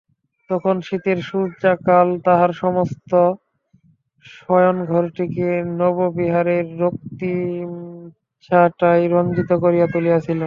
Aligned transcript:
তখন 0.49 0.75
শীতের 0.81 1.19
সূর্যাস্তকাল 1.21 2.07
তাহার 2.25 2.51
সমস্ত 2.63 3.11
শয়নঘরটিকে 4.35 5.49
নববিবাহের 5.79 6.67
রক্তিমচ্ছটায় 6.83 8.23
রঞ্জিত 9.07 9.51
করিয়া 9.63 9.87
তুলিয়াছিল। 9.87 10.39